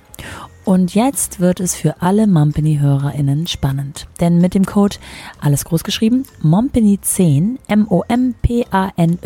Und 0.64 0.94
jetzt 0.94 1.40
wird 1.40 1.58
es 1.58 1.74
für 1.74 2.02
alle 2.02 2.28
Mompany-HörerInnen 2.28 3.48
spannend. 3.48 4.06
Denn 4.20 4.38
mit 4.38 4.54
dem 4.54 4.64
Code, 4.64 4.96
alles 5.40 5.64
groß 5.64 5.82
geschrieben, 5.82 6.22
Mompany10, 6.40 7.56
M-O-M-P-A-N-Y 7.66 9.22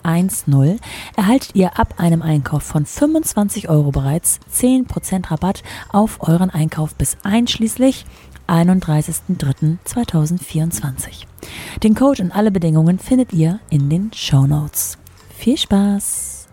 10, 0.00 0.80
erhaltet 1.16 1.50
ihr 1.54 1.78
ab 1.78 1.94
einem 1.98 2.22
Einkauf 2.22 2.62
von 2.62 2.86
25 2.86 3.68
Euro 3.68 3.90
bereits 3.90 4.40
10% 4.50 5.30
Rabatt 5.30 5.62
auf 5.90 6.16
euren 6.20 6.48
Einkauf 6.48 6.94
bis 6.94 7.18
einschließlich 7.24 8.06
31.03.2024. 8.50 11.26
Den 11.82 11.94
Code 11.94 12.24
und 12.24 12.32
alle 12.32 12.50
Bedingungen 12.50 12.98
findet 12.98 13.32
ihr 13.32 13.60
in 13.70 13.88
den 13.88 14.12
Show 14.12 14.46
Notes. 14.46 14.98
Viel 15.36 15.56
Spaß! 15.56 16.48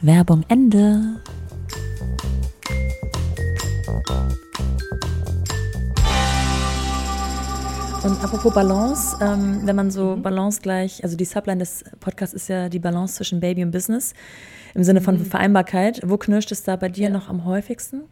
Werbung 0.00 0.44
Ende! 0.48 1.20
Und 8.04 8.24
apropos 8.24 8.54
Balance, 8.54 9.16
ähm, 9.20 9.60
wenn 9.64 9.76
man 9.76 9.90
so. 9.90 10.16
Balance 10.16 10.60
gleich, 10.62 11.02
also 11.04 11.16
die 11.16 11.24
Subline 11.24 11.58
des 11.58 11.84
Podcasts 12.00 12.34
ist 12.34 12.48
ja 12.48 12.68
die 12.68 12.78
Balance 12.78 13.16
zwischen 13.16 13.40
Baby 13.40 13.64
und 13.64 13.70
Business 13.70 14.14
im 14.74 14.84
Sinne 14.84 15.00
von 15.00 15.18
mhm. 15.18 15.26
Vereinbarkeit. 15.26 16.00
Wo 16.06 16.16
knirscht 16.16 16.52
es 16.52 16.62
da 16.62 16.76
bei 16.76 16.88
dir 16.88 17.08
ja. 17.08 17.10
noch 17.10 17.28
am 17.28 17.44
häufigsten? 17.44 18.02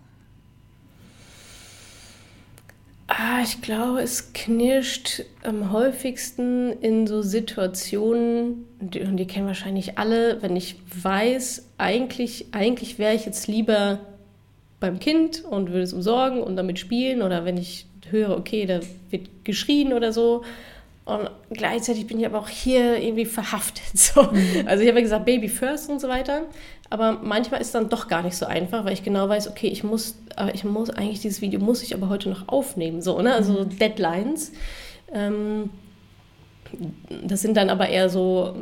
Ah, 3.09 3.41
ich 3.43 3.63
glaube, 3.63 4.01
es 4.01 4.33
knirscht 4.33 5.23
am 5.45 5.71
häufigsten 5.71 6.73
in 6.81 7.07
so 7.07 7.23
Situationen, 7.23 8.67
die, 8.81 9.01
und 9.03 9.17
die 9.17 9.27
kennen 9.27 9.47
wahrscheinlich 9.47 9.97
alle, 9.97 10.43
wenn 10.43 10.57
ich 10.57 10.77
weiß, 11.03 11.69
eigentlich, 11.79 12.47
eigentlich 12.51 12.99
wäre 12.99 13.15
ich 13.15 13.25
jetzt 13.25 13.47
lieber 13.47 14.01
beim 14.81 14.99
Kind 14.99 15.45
und 15.45 15.71
würde 15.71 15.83
es 15.83 15.93
umsorgen 15.93 16.43
und 16.43 16.57
damit 16.57 16.81
spielen 16.81 17.23
oder 17.23 17.45
wenn 17.45 17.57
ich 17.57 17.87
höre, 18.11 18.37
okay, 18.37 18.67
da 18.67 18.81
wird 19.11 19.29
geschrien 19.45 19.93
oder 19.93 20.13
so. 20.13 20.43
Und 21.05 21.31
gleichzeitig 21.51 22.09
bin 22.09 22.19
ich 22.19 22.27
aber 22.27 22.41
auch 22.41 22.49
hier 22.49 22.99
irgendwie 22.99 23.27
verhaftet. 23.27 23.85
So. 23.97 24.23
Mhm. 24.25 24.67
Also 24.67 24.83
ich 24.83 24.89
habe 24.89 24.99
ja 24.99 25.05
gesagt, 25.05 25.25
Baby 25.25 25.49
first 25.49 25.89
und 25.89 26.01
so 26.01 26.09
weiter. 26.09 26.43
Aber 26.91 27.19
manchmal 27.23 27.61
ist 27.61 27.69
es 27.69 27.73
dann 27.73 27.89
doch 27.89 28.09
gar 28.09 28.23
nicht 28.23 28.37
so 28.37 28.47
einfach, 28.47 28.85
weil 28.85 28.93
ich 28.93 29.03
genau 29.03 29.29
weiß, 29.29 29.49
okay, 29.49 29.69
ich 29.69 29.83
muss, 29.83 30.17
ich 30.53 30.65
muss 30.65 30.91
eigentlich 30.91 31.21
dieses 31.21 31.41
Video 31.41 31.59
muss 31.61 31.83
ich 31.83 31.95
aber 31.95 32.09
heute 32.09 32.29
noch 32.29 32.49
aufnehmen. 32.49 33.03
So, 33.03 33.21
ne? 33.21 33.35
Also 33.35 33.65
mhm. 33.65 33.79
Deadlines. 33.79 34.53
Ähm, 35.13 35.71
das 37.25 37.43
sind 37.43 37.57
dann 37.57 37.71
aber 37.71 37.89
eher 37.89 38.09
so, 38.09 38.57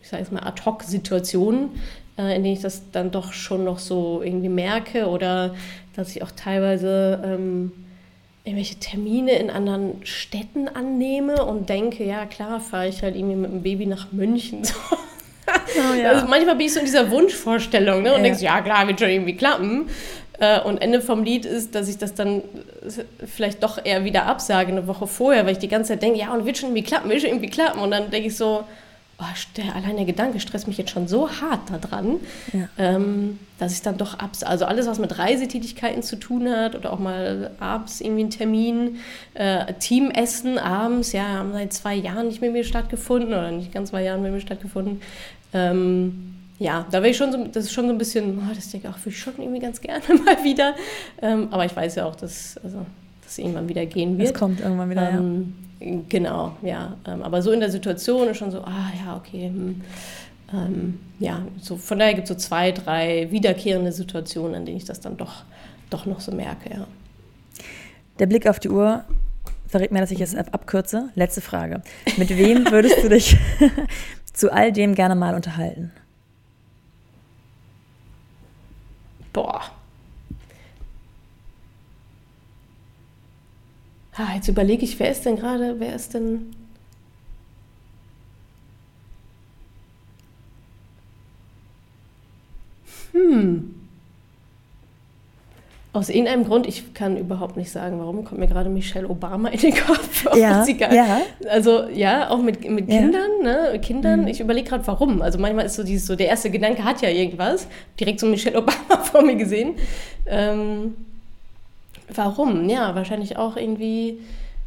ich 0.00 0.08
sage 0.08 0.22
jetzt 0.22 0.32
mal, 0.32 0.42
Ad-Hoc-Situationen, 0.42 1.70
äh, 2.18 2.36
in 2.36 2.42
denen 2.42 2.56
ich 2.56 2.62
das 2.62 2.90
dann 2.90 3.10
doch 3.10 3.32
schon 3.32 3.64
noch 3.64 3.78
so 3.78 4.22
irgendwie 4.22 4.48
merke 4.48 5.06
oder 5.08 5.54
dass 5.94 6.14
ich 6.14 6.22
auch 6.22 6.30
teilweise 6.30 7.20
ähm, 7.24 7.72
irgendwelche 8.44 8.76
Termine 8.76 9.32
in 9.32 9.50
anderen 9.50 10.04
Städten 10.04 10.68
annehme 10.68 11.44
und 11.44 11.68
denke, 11.68 12.04
ja 12.04 12.26
klar, 12.26 12.60
fahre 12.60 12.88
ich 12.88 13.02
halt 13.02 13.16
irgendwie 13.16 13.36
mit 13.36 13.52
dem 13.52 13.62
Baby 13.62 13.86
nach 13.86 14.12
München. 14.12 14.62
Oh, 15.74 15.94
ja. 15.94 16.10
also 16.10 16.26
manchmal 16.26 16.56
bin 16.56 16.66
ich 16.66 16.74
so 16.74 16.80
in 16.80 16.86
dieser 16.86 17.10
Wunschvorstellung 17.10 18.02
ne? 18.02 18.10
und 18.10 18.18
ja. 18.18 18.22
denkst, 18.22 18.42
ja 18.42 18.60
klar, 18.60 18.86
wird 18.86 19.00
schon 19.00 19.08
irgendwie 19.08 19.36
klappen. 19.36 19.88
Äh, 20.38 20.60
und 20.60 20.78
Ende 20.78 21.00
vom 21.00 21.22
Lied 21.24 21.44
ist, 21.44 21.74
dass 21.74 21.88
ich 21.88 21.98
das 21.98 22.14
dann 22.14 22.42
vielleicht 23.26 23.62
doch 23.62 23.78
eher 23.84 24.04
wieder 24.04 24.26
absage 24.26 24.72
eine 24.72 24.86
Woche 24.86 25.06
vorher, 25.06 25.44
weil 25.46 25.52
ich 25.52 25.58
die 25.58 25.68
ganze 25.68 25.92
Zeit 25.92 26.02
denke, 26.02 26.18
ja 26.18 26.32
und 26.32 26.46
wird 26.46 26.58
schon 26.58 26.70
irgendwie 26.70 26.82
klappen, 26.82 27.10
wird 27.10 27.20
schon 27.20 27.30
irgendwie 27.30 27.50
klappen. 27.50 27.80
Und 27.80 27.90
dann 27.90 28.10
denke 28.10 28.28
ich 28.28 28.36
so, 28.36 28.64
oh, 29.22 29.34
der, 29.56 29.76
allein 29.76 29.96
der 29.96 30.04
Gedanke 30.04 30.40
stresst 30.40 30.66
mich 30.66 30.78
jetzt 30.78 30.90
schon 30.90 31.08
so 31.08 31.30
hart 31.30 31.60
daran, 31.70 32.20
ja. 32.52 32.68
ähm, 32.78 33.38
dass 33.58 33.72
ich 33.72 33.82
dann 33.82 33.96
doch 33.96 34.18
abs 34.18 34.42
also 34.42 34.64
alles, 34.64 34.86
was 34.86 34.98
mit 34.98 35.18
Reisetätigkeiten 35.18 36.02
zu 36.02 36.16
tun 36.16 36.48
hat 36.48 36.74
oder 36.74 36.92
auch 36.92 36.98
mal 36.98 37.52
abends 37.60 38.00
irgendwie 38.00 38.22
einen 38.22 38.30
Termin, 38.30 38.96
äh, 39.34 39.72
Teamessen 39.74 40.58
abends, 40.58 41.12
ja, 41.12 41.24
haben 41.24 41.52
seit 41.52 41.72
zwei 41.72 41.94
Jahren 41.94 42.28
nicht 42.28 42.40
mit 42.40 42.52
mir 42.52 42.64
stattgefunden 42.64 43.28
oder 43.28 43.50
nicht 43.50 43.72
ganz 43.72 43.90
zwei 43.90 44.02
Jahren 44.02 44.22
mit 44.22 44.32
mir 44.32 44.40
stattgefunden. 44.40 45.00
Ähm, 45.54 46.34
ja, 46.58 46.86
da 46.90 46.98
wäre 46.98 47.10
ich 47.10 47.16
schon 47.16 47.32
so, 47.32 47.44
das 47.44 47.64
ist 47.64 47.72
schon 47.72 47.86
so 47.86 47.92
ein 47.92 47.98
bisschen, 47.98 48.38
oh, 48.38 48.54
das 48.54 48.70
denke 48.70 48.88
ich 48.88 48.94
auch, 48.94 48.98
würde 48.98 49.10
ich 49.10 49.18
schon 49.18 49.34
irgendwie 49.38 49.60
ganz 49.60 49.80
gerne 49.80 50.02
mal 50.24 50.44
wieder. 50.44 50.74
Ähm, 51.20 51.48
aber 51.50 51.64
ich 51.64 51.74
weiß 51.74 51.96
ja 51.96 52.06
auch, 52.06 52.14
dass, 52.14 52.58
also, 52.62 52.86
dass 53.32 53.44
irgendwann 53.44 53.68
wieder 53.68 53.86
gehen 53.86 54.18
wird. 54.18 54.28
Es 54.28 54.34
kommt 54.34 54.60
irgendwann 54.60 54.90
wieder, 54.90 55.10
ähm, 55.10 55.54
ja 55.58 55.62
Genau, 56.08 56.56
ja. 56.62 56.96
Ähm, 57.06 57.22
aber 57.22 57.42
so 57.42 57.50
in 57.50 57.60
der 57.60 57.70
Situation 57.70 58.28
ist 58.28 58.38
schon 58.38 58.50
so, 58.50 58.60
ah 58.60 58.92
ja, 59.04 59.16
okay. 59.16 59.48
Hm, 59.48 59.80
ähm, 60.52 61.00
ja, 61.18 61.44
so 61.60 61.76
von 61.76 61.98
daher 61.98 62.14
gibt 62.14 62.28
es 62.30 62.36
so 62.36 62.48
zwei, 62.48 62.72
drei 62.72 63.30
wiederkehrende 63.30 63.90
Situationen, 63.90 64.54
in 64.54 64.66
denen 64.66 64.76
ich 64.76 64.84
das 64.84 65.00
dann 65.00 65.16
doch, 65.16 65.44
doch 65.90 66.06
noch 66.06 66.20
so 66.20 66.30
merke, 66.32 66.70
ja. 66.70 66.86
Der 68.18 68.26
Blick 68.26 68.46
auf 68.46 68.60
die 68.60 68.68
Uhr 68.68 69.04
verrät 69.66 69.90
mir, 69.90 70.00
dass 70.00 70.10
ich 70.10 70.20
es 70.20 70.34
abkürze. 70.36 71.08
Letzte 71.14 71.40
Frage. 71.40 71.82
Mit 72.16 72.36
wem 72.36 72.66
würdest 72.70 73.02
du 73.02 73.08
dich 73.08 73.36
zu 74.32 74.52
all 74.52 74.70
dem 74.70 74.94
gerne 74.94 75.14
mal 75.14 75.34
unterhalten? 75.34 75.90
Boah. 79.32 79.62
Ah, 84.14 84.34
jetzt 84.34 84.48
überlege 84.48 84.84
ich, 84.84 84.98
wer 84.98 85.10
ist 85.10 85.24
denn 85.24 85.36
gerade, 85.36 85.76
wer 85.78 85.94
ist 85.94 86.12
denn. 86.12 86.54
Hm. 93.12 93.74
Aus 95.94 96.08
irgendeinem 96.08 96.44
Grund, 96.44 96.66
ich 96.66 96.94
kann 96.94 97.18
überhaupt 97.18 97.58
nicht 97.58 97.70
sagen, 97.70 97.98
warum, 97.98 98.24
kommt 98.24 98.40
mir 98.40 98.46
gerade 98.46 98.70
Michelle 98.70 99.08
Obama 99.08 99.48
in 99.48 99.60
den 99.60 99.74
Kopf. 99.74 100.26
Ja, 100.36 100.64
ja. 100.66 101.20
Also 101.50 101.84
ja, 101.92 102.30
auch 102.30 102.40
mit, 102.40 102.66
mit 102.68 102.88
Kindern, 102.88 103.30
ja. 103.44 103.72
ne? 103.72 103.78
Kindern, 103.80 104.22
mhm. 104.22 104.28
ich 104.28 104.40
überlege 104.40 104.68
gerade, 104.68 104.86
warum. 104.86 105.20
Also 105.20 105.38
manchmal 105.38 105.66
ist 105.66 105.74
so 105.74 105.82
dieses, 105.82 106.06
so 106.06 106.16
der 106.16 106.28
erste 106.28 106.50
Gedanke 106.50 106.84
hat 106.84 107.02
ja 107.02 107.10
irgendwas. 107.10 107.66
Direkt 108.00 108.20
so 108.20 108.26
Michelle 108.26 108.58
Obama 108.58 109.02
vor 109.04 109.22
mir 109.22 109.36
gesehen. 109.36 109.74
Ähm, 110.26 110.94
Warum? 112.08 112.68
Ja, 112.68 112.94
wahrscheinlich 112.94 113.36
auch 113.36 113.56
irgendwie 113.56 114.18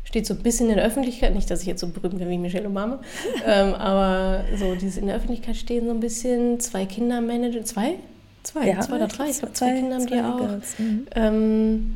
steht 0.03 0.27
so 0.27 0.33
ein 0.33 0.43
bisschen 0.43 0.69
in 0.69 0.75
der 0.75 0.85
Öffentlichkeit, 0.85 1.33
nicht, 1.35 1.49
dass 1.49 1.61
ich 1.61 1.67
jetzt 1.67 1.81
so 1.81 1.87
berühmt 1.87 2.19
bin 2.19 2.29
wie 2.29 2.37
Michelle 2.37 2.67
Obama, 2.67 2.99
ähm, 3.45 3.73
aber 3.73 4.45
so 4.55 4.75
dieses 4.75 4.97
in 4.97 5.07
der 5.07 5.15
Öffentlichkeit 5.15 5.57
stehen 5.57 5.85
so 5.87 5.91
ein 5.91 5.99
bisschen, 5.99 6.59
zwei 6.59 6.85
Kinder 6.85 7.21
managen, 7.21 7.65
zwei? 7.65 7.95
Zwei, 8.43 8.67
ja, 8.67 8.79
zwei 8.79 8.97
oder 8.97 9.07
drei, 9.07 9.29
ich 9.29 9.39
glaube 9.39 9.53
zwei, 9.53 9.71
zwei 9.71 9.79
Kinder 9.79 9.95
haben 9.95 10.07
die 10.07 10.21
auch. 10.21 10.79
Mhm. 10.79 11.07
Ähm, 11.15 11.95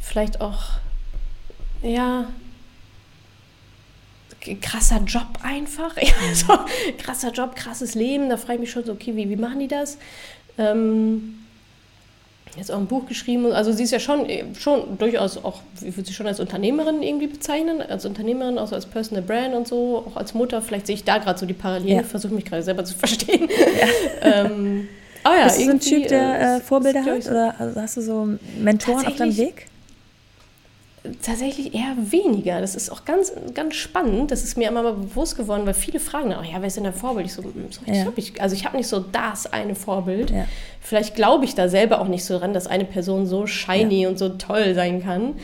vielleicht 0.00 0.40
auch, 0.40 0.62
ja, 1.82 2.26
krasser 4.62 5.02
Job 5.06 5.38
einfach, 5.42 5.96
ja, 6.00 6.12
mhm. 6.28 6.34
so, 6.34 6.58
krasser 6.98 7.30
Job, 7.30 7.54
krasses 7.54 7.94
Leben, 7.94 8.30
da 8.30 8.38
frage 8.38 8.54
ich 8.54 8.60
mich 8.60 8.70
schon 8.70 8.84
so, 8.84 8.92
okay, 8.92 9.14
wie, 9.16 9.28
wie 9.28 9.36
machen 9.36 9.60
die 9.60 9.68
das? 9.68 9.98
Ähm, 10.56 11.40
jetzt 12.56 12.70
auch 12.70 12.78
ein 12.78 12.86
Buch 12.86 13.06
geschrieben. 13.06 13.52
Also 13.52 13.72
sie 13.72 13.84
ist 13.84 13.90
ja 13.90 14.00
schon, 14.00 14.26
schon 14.58 14.98
durchaus 14.98 15.42
auch, 15.42 15.60
ich 15.76 15.96
würde 15.96 16.06
sie 16.06 16.14
schon 16.14 16.26
als 16.26 16.40
Unternehmerin 16.40 17.02
irgendwie 17.02 17.26
bezeichnen, 17.26 17.80
als 17.82 18.04
Unternehmerin, 18.04 18.58
auch 18.58 18.68
so 18.68 18.74
als 18.74 18.86
Personal 18.86 19.22
Brand 19.22 19.54
und 19.54 19.68
so, 19.68 20.04
auch 20.06 20.16
als 20.16 20.34
Mutter. 20.34 20.60
Vielleicht 20.62 20.86
sehe 20.86 20.94
ich 20.94 21.04
da 21.04 21.18
gerade 21.18 21.38
so 21.38 21.46
die 21.46 21.54
Parallelen, 21.54 21.98
ja. 21.98 22.02
versuche 22.02 22.34
mich 22.34 22.44
gerade 22.44 22.62
selber 22.62 22.84
zu 22.84 22.94
verstehen. 22.98 23.48
Ja. 24.20 24.44
ähm, 24.44 24.88
oh 25.24 25.30
ja, 25.36 25.44
Bist 25.44 25.60
du 25.60 25.64
so 25.64 25.70
ein 25.70 25.80
Typ, 25.80 26.08
der 26.08 26.56
äh, 26.56 26.60
Vorbilder 26.60 27.04
hat? 27.04 27.26
Oder 27.26 27.54
also 27.58 27.80
hast 27.80 27.96
du 27.96 28.00
so 28.02 28.28
Mentoren 28.60 29.06
auf 29.06 29.16
deinem 29.16 29.36
Weg? 29.36 29.69
Tatsächlich 31.22 31.74
eher 31.74 31.96
weniger. 31.96 32.60
Das 32.60 32.74
ist 32.74 32.90
auch 32.90 33.06
ganz, 33.06 33.32
ganz 33.54 33.74
spannend. 33.74 34.30
Das 34.30 34.44
ist 34.44 34.58
mir 34.58 34.68
immer 34.68 34.82
mal 34.82 34.92
bewusst 34.92 35.34
geworden, 35.34 35.64
weil 35.64 35.72
viele 35.72 35.98
fragen, 35.98 36.34
oh 36.38 36.42
ja, 36.42 36.60
wer 36.60 36.66
ist 36.66 36.76
denn 36.76 36.84
dein 36.84 36.92
Vorbild? 36.92 37.26
Ich 37.26 37.32
so, 37.32 37.42
hm, 37.42 37.68
so 37.70 37.80
ja. 37.90 38.04
hab 38.04 38.18
ich, 38.18 38.40
also 38.40 38.54
ich 38.54 38.66
habe 38.66 38.76
nicht 38.76 38.86
so 38.86 39.00
das 39.00 39.50
eine 39.50 39.74
Vorbild. 39.74 40.30
Ja. 40.30 40.44
Vielleicht 40.78 41.14
glaube 41.14 41.46
ich 41.46 41.54
da 41.54 41.70
selber 41.70 42.02
auch 42.02 42.08
nicht 42.08 42.24
so 42.24 42.38
dran, 42.38 42.52
dass 42.52 42.66
eine 42.66 42.84
Person 42.84 43.26
so 43.26 43.46
shiny 43.46 44.02
ja. 44.02 44.08
und 44.10 44.18
so 44.18 44.28
toll 44.28 44.74
sein 44.74 45.02
kann. 45.02 45.36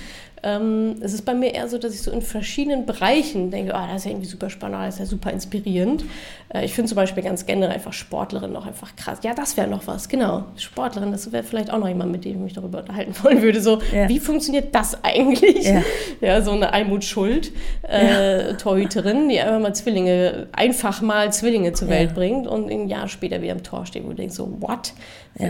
Ähm, 0.43 0.97
es 1.01 1.13
ist 1.13 1.25
bei 1.25 1.35
mir 1.35 1.55
eher 1.55 1.69
so, 1.69 1.79
dass 1.79 1.95
ich 1.95 2.03
so 2.03 2.11
in 2.11 2.23
verschiedenen 2.23 2.85
Bereichen 2.87 3.51
denke, 3.51 3.73
oh, 3.75 3.87
das 3.87 3.99
ist 3.99 4.05
ja 4.05 4.11
irgendwie 4.11 4.29
super 4.29 4.51
spannend, 4.51 4.79
das 4.81 4.95
ist 4.95 5.01
ja 5.01 5.07
super 5.07 5.31
inspirierend. 5.31 6.05
Äh, 6.53 6.65
ich 6.65 6.75
finde 6.75 6.89
zum 6.89 6.97
Beispiel 6.97 7.23
ganz 7.23 7.47
generell 7.47 7.75
einfach 7.75 7.93
Sportlerin 7.93 8.53
noch 8.53 8.67
einfach 8.67 8.95
krass. 8.97 9.21
Ja, 9.23 9.35
das 9.35 9.57
wäre 9.57 9.67
noch 9.67 9.87
was, 9.87 10.09
genau. 10.09 10.45
Sportlerin, 10.57 11.11
das 11.11 11.33
wäre 11.33 11.43
vielleicht 11.43 11.73
auch 11.73 11.79
noch 11.79 11.89
jemand, 11.89 12.13
mit 12.13 12.25
dem 12.25 12.33
ich 12.33 12.39
mich 12.39 12.53
darüber 12.53 12.81
unterhalten 12.81 13.15
wollen 13.23 13.43
würde. 13.43 13.61
So, 13.61 13.81
ja. 13.95 14.09
wie 14.09 14.21
funktioniert 14.21 14.75
das 14.75 15.03
eigentlich? 15.03 15.67
Ja, 15.67 15.83
ja 16.21 16.43
so 16.43 16.53
eine 16.53 16.73
Almut 16.73 17.05
Schuld, 17.05 17.53
äh, 17.89 18.49
ja. 18.49 18.53
Torhüterin, 18.55 19.29
die 19.29 19.41
einfach 19.41 19.61
mal 19.61 19.75
Zwillinge, 19.75 20.49
einfach 20.53 21.01
mal 21.01 21.33
Zwillinge 21.33 21.73
zur 21.73 21.89
Welt 21.89 22.15
bringt 22.15 22.47
und 22.47 22.71
ein 22.71 22.89
Jahr 22.89 23.09
später 23.09 23.41
wieder 23.41 23.53
im 23.53 23.63
Tor 23.63 23.87
steht, 23.87 24.05
wo 24.05 24.09
du 24.11 24.15
denkst, 24.15 24.35
so, 24.35 24.61
what? 24.61 24.93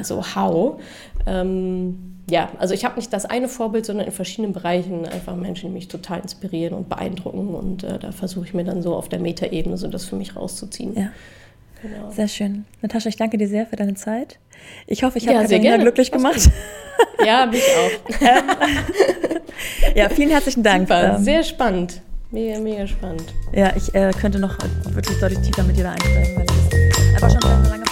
So, 0.02 0.24
how? 0.34 0.80
Ähm, 1.26 2.15
ja, 2.28 2.50
also 2.58 2.74
ich 2.74 2.84
habe 2.84 2.96
nicht 2.96 3.12
das 3.12 3.24
eine 3.24 3.48
Vorbild, 3.48 3.86
sondern 3.86 4.06
in 4.06 4.12
verschiedenen 4.12 4.52
Bereichen 4.52 5.06
einfach 5.06 5.36
Menschen, 5.36 5.68
die 5.68 5.74
mich 5.74 5.88
total 5.88 6.20
inspirieren 6.20 6.74
und 6.74 6.88
beeindrucken. 6.88 7.54
Und 7.54 7.84
äh, 7.84 7.98
da 7.98 8.10
versuche 8.10 8.46
ich 8.46 8.54
mir 8.54 8.64
dann 8.64 8.82
so 8.82 8.94
auf 8.96 9.08
der 9.08 9.20
Metaebene 9.20 9.76
so 9.76 9.86
das 9.88 10.04
für 10.04 10.16
mich 10.16 10.34
rauszuziehen. 10.34 10.94
Ja. 10.96 11.10
Genau. 11.82 12.10
Sehr 12.10 12.26
schön. 12.26 12.64
Natascha, 12.82 13.08
ich 13.08 13.16
danke 13.16 13.38
dir 13.38 13.48
sehr 13.48 13.66
für 13.66 13.76
deine 13.76 13.94
Zeit. 13.94 14.38
Ich 14.86 15.02
hoffe, 15.04 15.18
ich 15.18 15.28
habe 15.28 15.36
ja, 15.36 15.42
Katharina 15.42 15.76
glücklich 15.76 16.10
gemacht. 16.10 16.50
Ja, 17.24 17.46
mich 17.46 17.62
auch. 17.78 18.20
Ähm, 18.22 18.44
ja, 19.94 20.08
vielen 20.08 20.30
herzlichen 20.30 20.62
Dank. 20.62 20.88
Super, 20.88 21.16
ähm, 21.16 21.22
sehr 21.22 21.42
spannend. 21.42 22.00
Mega, 22.30 22.58
mega 22.58 22.86
spannend. 22.86 23.24
Ja, 23.54 23.72
ich 23.76 23.94
äh, 23.94 24.10
könnte 24.18 24.38
noch 24.38 24.58
wirklich 24.88 25.18
deutlich 25.20 25.40
tiefer 25.40 25.62
mit 25.62 25.76
dir 25.76 25.84
da 25.84 25.92
einsteigen, 25.92 26.36
weil 26.36 26.46
es 26.46 27.22
einfach 27.22 27.30
schon 27.30 27.70
lange 27.70 27.85